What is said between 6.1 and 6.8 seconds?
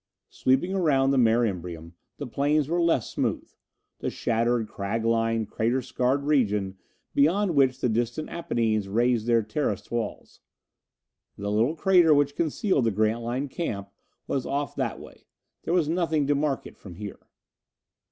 region